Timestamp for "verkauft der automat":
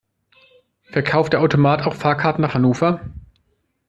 0.89-1.85